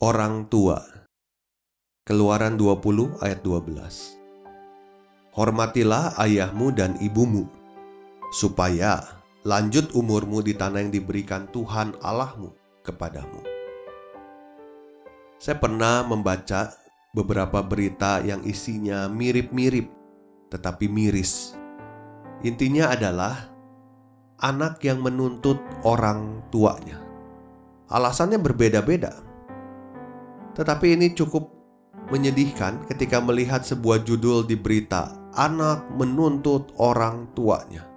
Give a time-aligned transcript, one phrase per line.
[0.00, 0.80] Orang tua
[2.08, 7.44] Keluaran 20 ayat 12 Hormatilah ayahmu dan ibumu
[8.32, 9.04] supaya
[9.44, 12.48] lanjut umurmu di tanah yang diberikan Tuhan Allahmu
[12.80, 13.44] kepadamu.
[15.36, 16.72] Saya pernah membaca
[17.12, 19.84] beberapa berita yang isinya mirip-mirip
[20.48, 21.52] tetapi miris.
[22.40, 23.52] Intinya adalah
[24.40, 26.96] anak yang menuntut orang tuanya.
[27.92, 29.28] Alasannya berbeda-beda
[30.60, 31.56] tetapi ini cukup
[32.12, 37.88] menyedihkan ketika melihat sebuah judul di berita anak menuntut orang tuanya.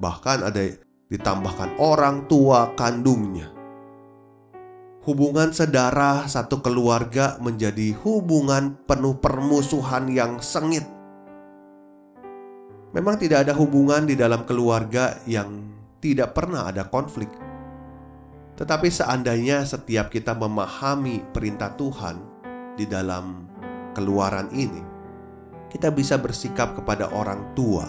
[0.00, 0.64] Bahkan ada
[1.12, 3.52] ditambahkan orang tua kandungnya.
[5.04, 10.88] Hubungan sedarah satu keluarga menjadi hubungan penuh permusuhan yang sengit.
[12.96, 15.60] Memang tidak ada hubungan di dalam keluarga yang
[16.00, 17.47] tidak pernah ada konflik.
[18.58, 22.18] Tetapi seandainya setiap kita memahami perintah Tuhan
[22.74, 23.46] di dalam
[23.94, 24.82] keluaran ini,
[25.70, 27.86] kita bisa bersikap kepada orang tua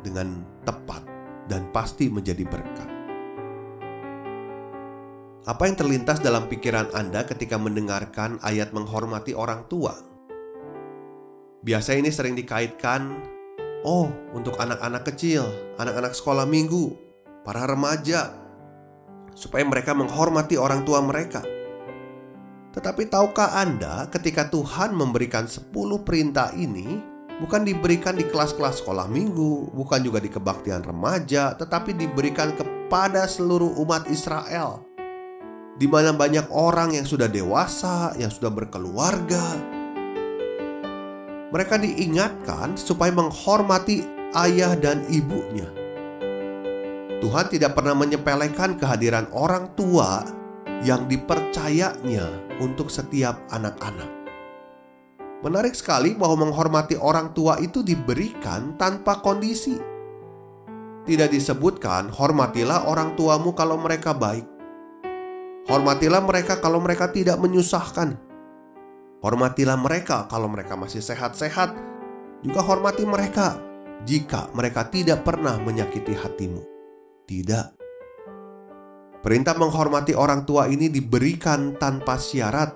[0.00, 1.04] dengan tepat
[1.52, 2.88] dan pasti menjadi berkat.
[5.44, 9.92] Apa yang terlintas dalam pikiran Anda ketika mendengarkan ayat menghormati orang tua?
[11.60, 13.20] Biasa ini sering dikaitkan,
[13.84, 15.44] oh, untuk anak-anak kecil,
[15.76, 16.96] anak-anak sekolah minggu,
[17.44, 18.40] para remaja,
[19.40, 21.40] supaya mereka menghormati orang tua mereka.
[22.76, 25.72] Tetapi tahukah Anda ketika Tuhan memberikan 10
[26.04, 27.00] perintah ini
[27.40, 33.80] bukan diberikan di kelas-kelas sekolah minggu, bukan juga di kebaktian remaja, tetapi diberikan kepada seluruh
[33.80, 34.84] umat Israel.
[35.80, 39.56] Di mana banyak orang yang sudah dewasa, yang sudah berkeluarga.
[41.50, 44.04] Mereka diingatkan supaya menghormati
[44.36, 45.79] ayah dan ibunya
[47.20, 50.24] Tuhan tidak pernah menyepelekan kehadiran orang tua
[50.80, 54.08] yang dipercayanya untuk setiap anak-anak.
[55.44, 59.76] Menarik sekali bahwa menghormati orang tua itu diberikan tanpa kondisi.
[61.04, 64.44] Tidak disebutkan, "Hormatilah orang tuamu kalau mereka baik."
[65.68, 68.16] Hormatilah mereka kalau mereka tidak menyusahkan.
[69.20, 71.76] Hormatilah mereka kalau mereka masih sehat-sehat.
[72.40, 73.60] Juga hormati mereka
[74.08, 76.79] jika mereka tidak pernah menyakiti hatimu.
[77.30, 77.66] Tidak.
[79.22, 82.74] Perintah menghormati orang tua ini diberikan tanpa syarat.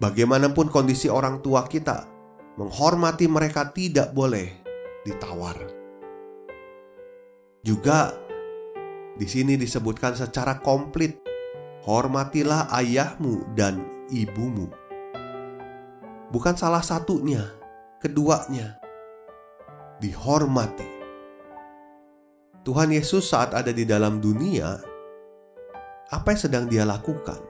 [0.00, 2.08] Bagaimanapun kondisi orang tua kita,
[2.56, 4.48] menghormati mereka tidak boleh
[5.04, 5.60] ditawar.
[7.60, 8.16] Juga
[9.20, 11.20] di sini disebutkan secara komplit,
[11.84, 14.72] hormatilah ayahmu dan ibumu.
[16.32, 17.44] Bukan salah satunya,
[18.00, 18.80] keduanya
[20.00, 20.99] dihormati.
[22.60, 24.76] Tuhan Yesus saat ada di dalam dunia,
[26.12, 27.40] apa yang sedang dia lakukan?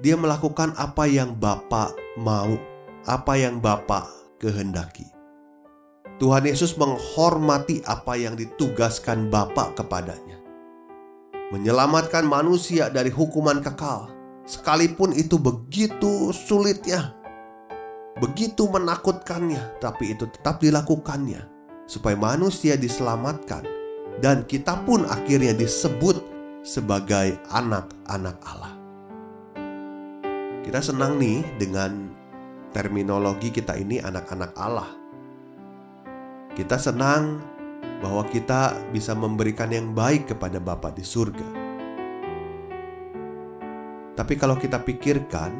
[0.00, 2.56] Dia melakukan apa yang Bapa mau,
[3.04, 4.08] apa yang Bapa
[4.40, 5.04] kehendaki.
[6.16, 10.40] Tuhan Yesus menghormati apa yang ditugaskan Bapa kepadanya.
[11.52, 14.08] Menyelamatkan manusia dari hukuman kekal,
[14.48, 17.12] sekalipun itu begitu sulitnya,
[18.24, 21.44] begitu menakutkannya, tapi itu tetap dilakukannya
[21.84, 23.73] supaya manusia diselamatkan
[24.22, 26.22] dan kita pun akhirnya disebut
[26.62, 28.74] sebagai anak-anak Allah.
[30.64, 32.08] Kita senang nih dengan
[32.72, 34.90] terminologi kita ini anak-anak Allah.
[36.54, 37.42] Kita senang
[38.00, 41.48] bahwa kita bisa memberikan yang baik kepada Bapa di surga.
[44.14, 45.50] Tapi kalau kita pikirkan,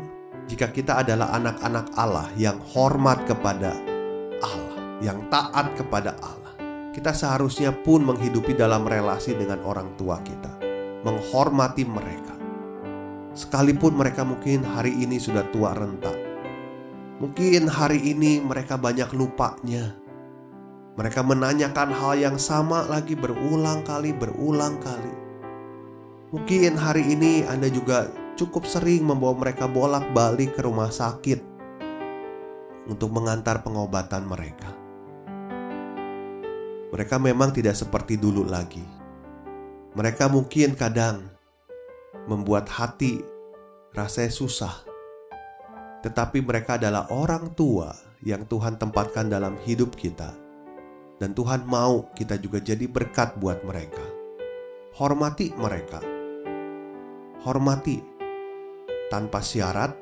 [0.47, 3.75] jika kita adalah anak-anak Allah yang hormat kepada
[4.45, 6.44] Allah, yang taat kepada Allah,
[6.95, 10.63] kita seharusnya pun menghidupi dalam relasi dengan orang tua kita,
[11.03, 12.39] menghormati mereka.
[13.35, 16.15] Sekalipun mereka mungkin hari ini sudah tua renta,
[17.19, 19.99] mungkin hari ini mereka banyak lupanya.
[20.95, 25.15] Mereka menanyakan hal yang sama lagi berulang kali, berulang kali.
[26.31, 28.07] Mungkin hari ini Anda juga
[28.39, 31.43] cukup sering membawa mereka bolak-balik ke rumah sakit
[32.87, 34.84] untuk mengantar pengobatan mereka.
[36.95, 38.87] Mereka memang tidak seperti dulu lagi.
[39.99, 41.27] Mereka mungkin kadang
[42.31, 43.19] membuat hati
[43.91, 44.75] rasanya susah,
[46.07, 47.91] tetapi mereka adalah orang tua
[48.23, 50.39] yang Tuhan tempatkan dalam hidup kita,
[51.19, 54.07] dan Tuhan mau kita juga jadi berkat buat mereka.
[54.95, 55.99] Hormati mereka,
[57.43, 57.99] hormati
[59.11, 59.99] tanpa syarat,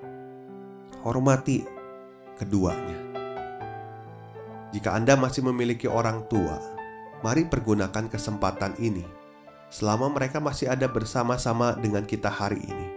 [1.00, 1.64] hormati
[2.36, 3.00] keduanya.
[4.76, 6.81] Jika Anda masih memiliki orang tua,
[7.22, 9.06] mari pergunakan kesempatan ini
[9.72, 12.88] selama mereka masih ada bersama-sama dengan kita hari ini.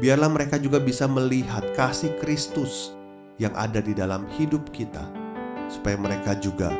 [0.00, 2.96] Biarlah mereka juga bisa melihat kasih Kristus
[3.36, 5.04] yang ada di dalam hidup kita,
[5.68, 6.72] supaya mereka juga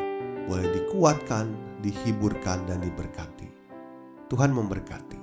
[0.49, 1.45] boleh dikuatkan,
[1.85, 3.53] dihiburkan, dan diberkati.
[4.33, 5.22] Tuhan memberkati.